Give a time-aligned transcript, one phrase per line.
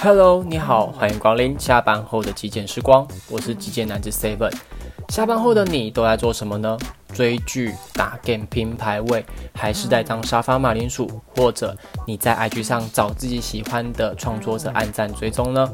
[0.00, 4.50] Hello，你好，欢迎光临下班后的极简时光，我是极简男子 Seven。
[5.10, 6.78] 下班后的你都在做什么呢？
[7.12, 9.24] 追剧、打 game、拼排位，
[9.54, 11.20] 还是在当沙发马铃薯？
[11.36, 11.76] 或者
[12.06, 15.70] 你在 IG 上找自己喜欢的创作者按赞追踪呢？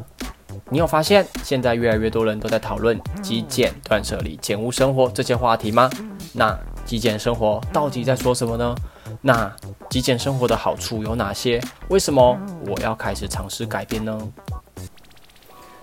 [0.72, 5.90] 你有发现现在越来越多人都在讨论极简、断舍离、简屋生活这些话题吗？
[6.32, 8.72] 那极简生活到底在说什么呢？
[9.20, 9.52] 那
[9.88, 11.60] 极简生活的好处有哪些？
[11.88, 14.16] 为什么我要开始尝试改变呢？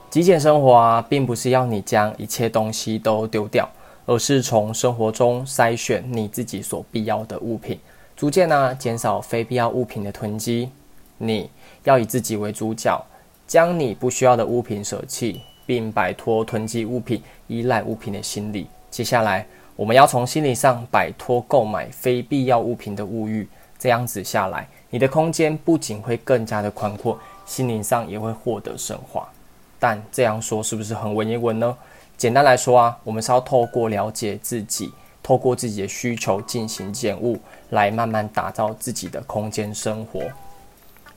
[0.10, 3.70] 极简生活啊，并不是要你将一切东西都丢掉，
[4.06, 7.78] 而是从生活中筛选你自己所必要的物品，
[8.16, 10.70] 逐渐呢减少非必要物品的囤积。
[11.18, 11.50] 你
[11.84, 13.06] 要以自己为主角，
[13.48, 18.68] 将你不需要的物品舍弃，并摆脱囤积物品、依赖物品的心理。
[18.92, 19.46] 接下来。
[19.78, 29.30] 我们要从心理上摆脱购买非必要物品的物欲，这样子下来，你的空间不仅会更加的宽阔，心灵上也会获得升华。
[29.78, 31.78] 但这样说是不是很文言文呢？
[32.18, 34.92] 简单来说啊，我们是要透过了解自己，
[35.22, 40.22] 透过自己的需求进行减物，来慢慢打造自己的空间生活。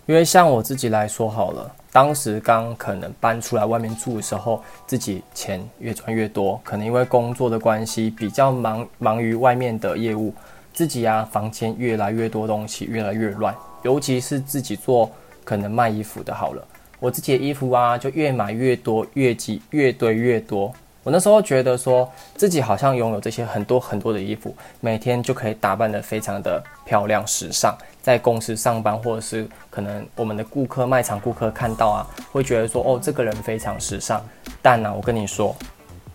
[0.05, 1.74] 因为像我自己来说好了。
[1.92, 10.33] 当时刚可能搬出来外面住的时候，自己钱越赚越多，可能因为工作的关系比较忙，忙于外面的业务，
[10.72, 15.11] 自己啊房间越来越多东西，越来越乱，尤其是自己做
[15.44, 16.64] 可能卖衣服的，好了，
[17.00, 20.72] 我自己的衣服啊就越买越多，越积越堆越多。
[21.02, 22.06] 我那时候觉得说
[22.36, 34.22] 自己好像拥有这些很多很多的衣服，每天就可以打扮得非常的漂亮时尚，在公司上班或者是可能我们的顾客卖场顾客看到啊，会觉得说哦这个人非常时尚。
[34.60, 35.56] 但呢，我跟你说，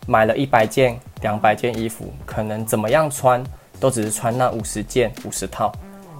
[0.06, 3.44] 买了一百件、两百件衣服，可能怎么样穿
[3.80, 5.72] 都只是穿那五十件、五十套。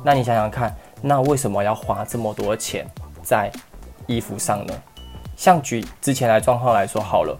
[0.04, 2.84] 那你想想看，那为什么要花这么多钱
[3.22, 3.52] 在
[4.08, 4.74] 衣服上呢？
[5.38, 7.38] 像举之前来状况来说好了。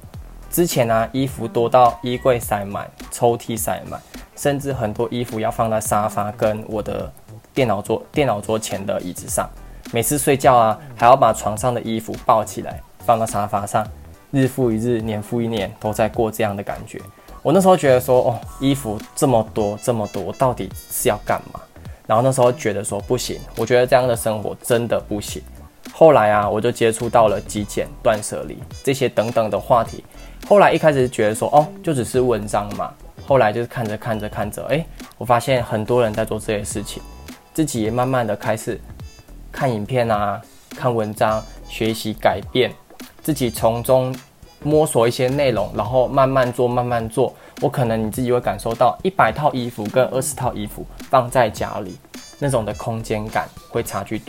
[0.56, 4.00] 之前啊，衣服多到衣柜塞满，抽屉塞满，
[4.38, 7.12] 甚至很多衣服要放在沙发跟我的
[7.54, 9.50] 电脑桌、电脑桌前的椅子上。
[9.92, 13.86] 每次睡觉啊，还要把床上的衣服抱起来放到沙发上。
[14.32, 17.02] 日复一日，年复一年，都在过这样的感觉。
[17.42, 21.60] 我那时候觉得说，哦，衣服这么多这么多，到底是要干嘛？
[22.08, 25.44] 然后那时候觉得说，不行，我觉得这样的生活真的不行。
[25.92, 30.04] 后来啊，我就接触到了极简、断舍离这些等等的话题。
[30.48, 32.94] 后来一开始觉得说哦，就只是文章嘛。
[33.26, 34.86] 后来就是看着看着看着，哎，
[35.18, 37.02] 我发现很多人在做这些事情，
[37.54, 38.80] 自己也慢慢的开始
[39.52, 40.40] 看影片啊，
[40.76, 42.72] 看文章，学习改变，
[43.24, 44.16] 自己从中
[44.62, 47.34] 摸索一些内容，然后慢慢做，慢慢做。
[47.62, 51.98] 我可能你自己会感受到，一百套衣服跟二十套衣服放在家里，
[52.38, 54.22] 那种的空间感会差距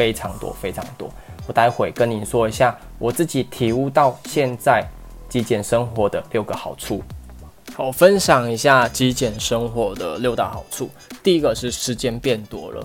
[0.00, 1.10] 非常多，非常多。
[1.46, 4.82] 我待会跟你说一下，我自己体悟到现在。
[5.28, 7.00] 极简生活的六个好处，
[7.76, 10.90] 好，分享一下极简生活的六大好处。
[11.22, 12.84] 第一个是时间变多了，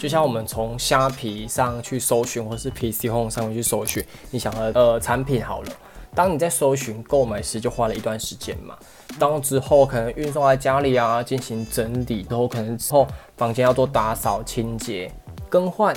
[0.00, 5.68] 就像我们从虾皮上去搜寻，或是 PC Home 上面去搜寻你想的呃产品好了。
[6.12, 8.74] 当你在搜寻购买时，就花了一段时间嘛。
[9.16, 13.06] 当之后可能运送在家里啊，进行整理，然后可能之后
[13.36, 15.08] 房间要做打扫、清洁、
[15.48, 15.96] 更换，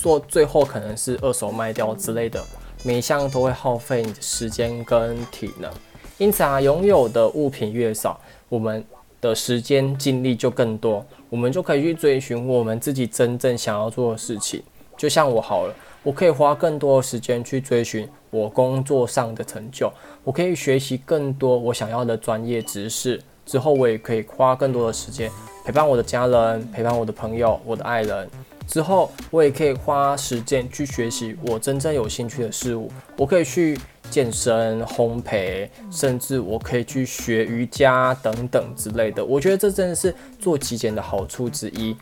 [0.00, 2.42] 做最后可能是二手卖掉之类的。
[2.84, 5.68] 每一项都会耗费你的时间跟体能，
[6.16, 8.84] 因此啊，拥有的物品越少，我们
[9.20, 14.62] 的时间精力就更多，我们就可以去追寻我们自己真正想要做的事情。
[14.96, 19.92] 就像我好了，我可以花更多的时间去追寻我工作上的成就，
[20.22, 25.28] 我可以学习更多我想要的专业知识，之后我也可以花更多的时间
[25.64, 28.30] 陪伴我的家人，陪伴我的朋友，我的爱人。
[28.68, 32.92] 之后，我也可以花时间去学习我真正有兴趣的事物。
[33.16, 33.76] 我可以去
[34.10, 39.24] 健身、烘焙，甚至我可以去学瑜伽等等之类的。
[39.24, 41.96] 我觉得这真的是做极简的好处之一。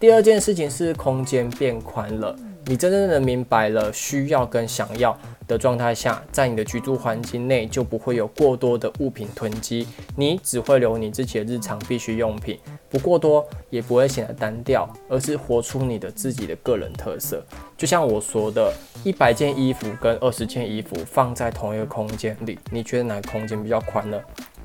[0.00, 2.34] 第二件事情是空间变宽了，
[2.64, 5.16] 你真正的明白了需要跟想要。
[5.46, 12.58] 的状态下，在你的居住环境内就不会有过多的物品囤积，你只会留你自己的日常必需用品，
[12.88, 17.44] 不过多也不会显得单调，而是活出你的自己的个人特色。
[17.76, 18.72] 就像我说的，
[19.04, 24.20] 一百件衣服跟二十件衣服放在同一个空间里，你觉得哪个空间比较宽呢？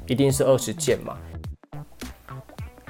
[0.07, 1.15] 一定是二十件嘛。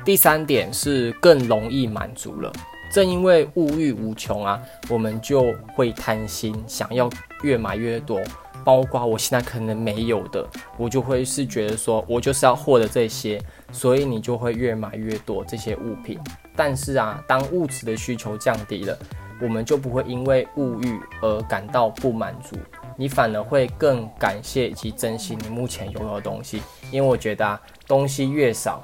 [0.04, 2.52] 第三点是更容易满足了。
[2.92, 7.10] 正因为物欲无穷啊，我们就会贪心，想要
[7.42, 8.22] 越买越多，
[8.64, 10.48] 包括我现在可能没有的，
[10.78, 13.42] 我就会是觉得说我就是要获得这些，
[13.72, 16.20] 所以你就会越买越多这些物品。
[16.56, 18.98] 但是啊，当物质的需求降低了，
[19.42, 22.56] 我们就不会因为物欲而感到不满足，
[22.96, 26.62] 你反而会更感谢以及珍惜你目前拥有的东西。
[26.92, 28.84] 因为我觉得啊，东西越少，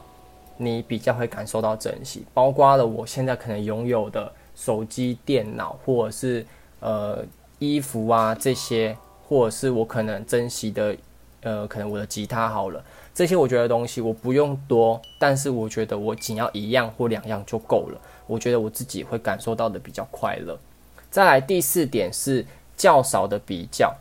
[0.55, 2.25] 你比较会感受到珍惜。
[2.33, 6.45] 包括了我现在可能拥有的手机、电脑，或者是
[6.79, 7.23] 呃
[7.59, 8.95] 衣服啊这些，
[9.27, 10.95] 或者是我可能珍惜的，
[11.41, 12.83] 呃，可能我的吉他好了。
[13.13, 17.99] 这些我觉得东西我不用多，但是我觉得我仅要一样或两样就够了。
[18.27, 20.57] 我觉得我自己会感受到的比较快乐。
[21.09, 22.45] 再来第四点是
[22.75, 23.95] 较少的比较，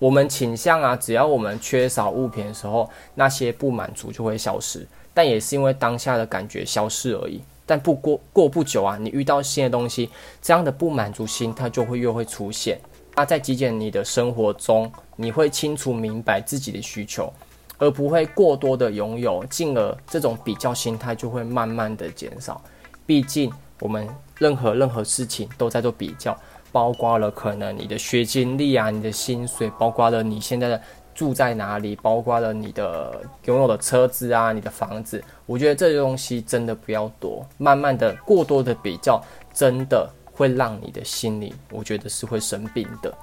[0.00, 4.84] 我们倾向啊，只要我们缺少物品的时候，那些不满足就会消失，
[5.14, 7.40] 但也是因为当下的感觉消失而已。
[7.70, 10.10] 但不过过不久啊，你遇到新的东西，
[10.42, 12.80] 这样的不满足心它就会又会出现。
[13.14, 17.32] 那在极简你的生活中，你会清楚明白自己的需求。
[17.78, 22.60] 而不会过多的拥有，进而这种比较心态就会慢慢的减少。
[23.06, 26.36] 毕竟我们任何任何事情都在做比较，
[26.72, 30.82] 包括了可能你的学经历啊，你的薪水，包括了你现在的
[31.20, 35.22] 住在哪里，包括了你的拥有的车子啊，你的房子。
[35.44, 39.22] 我觉得这些东西真的不要多，慢慢的过多的比较，
[39.52, 43.14] 真的会让你的心理，我觉得是会生病的。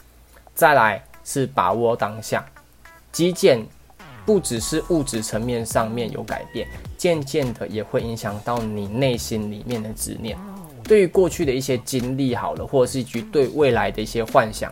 [0.53, 2.45] 再来是把握当下，
[3.11, 3.65] 极简。
[4.27, 6.67] 不只是物质层面上面有改变，
[6.97, 10.37] 渐渐的也会影响到你内心里面的执念。
[10.83, 14.69] 对于过去的一些经历好了，或者是去对未来的一些幻想，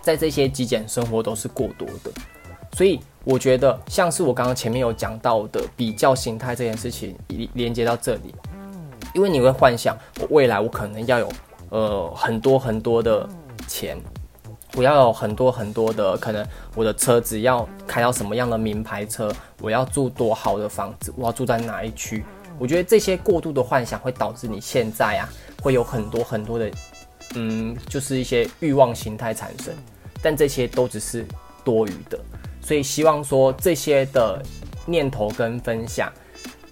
[0.00, 2.10] 在这些极简生活都是过多的。
[2.72, 7.16] 所以我觉得，像是我刚刚前面有讲到的比较心态这件事情，
[7.54, 8.34] 连接到这里，
[9.14, 11.28] 因为你会幻想，我未来我可能要有
[11.70, 13.28] 呃很多很多的
[13.68, 13.96] 钱。
[14.74, 16.42] 我要有很多很多的可能，
[16.74, 19.30] 我的车子要开到什么样的名牌车？
[19.60, 21.12] 我要住多好的房子？
[21.14, 22.24] 我要住在哪一区？
[22.58, 25.28] 我觉得这些过度的幻想会导致你现在啊，
[25.62, 26.70] 会有很多很多的，
[27.34, 29.74] 嗯，就是一些欲望形态产生。
[30.22, 31.26] 但这些都只是
[31.62, 32.18] 多余的，
[32.62, 34.42] 所以希望说这些的
[34.86, 36.10] 念头跟分享，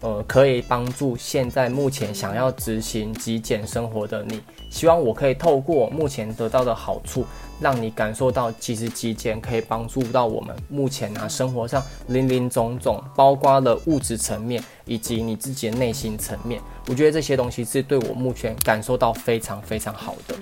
[0.01, 4.41] 呃，可以帮助现在目前想要执行极简生活的你。
[4.71, 7.27] 希望我可以透过目前得到的好处。
[7.61, 16.59] 让你感受到，其实极简可以帮助到我们目前啊生活上林林总总，包括了物质层面以及你自己的内心层面。
[16.89, 20.35] 我觉得这些东西是对我目前感受到非常非常好的。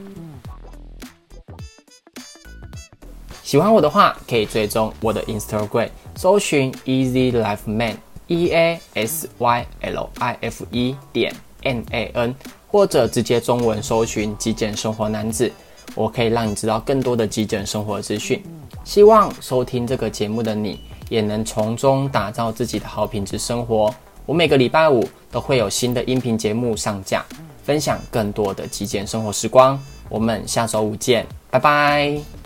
[3.48, 12.10] 喜欢我的话，可以追踪我的 Instagram，搜寻 Easy Life Man，E A S Y L I F E 点 N A
[12.12, 12.34] N，
[12.70, 15.50] 或者直接中文搜寻极简生活男子。
[15.94, 18.44] 我可以让你知道更多的极简生活资讯，
[18.84, 20.78] 希望收听这个节目的你
[21.08, 23.90] 也能从中打造自己的好品质生活。
[24.26, 25.02] 我每个礼拜五
[25.32, 27.24] 都会有新的音频节目上架，
[27.64, 29.82] 分享更多的极简生活时光。
[30.10, 32.37] 我们下周五见，拜拜。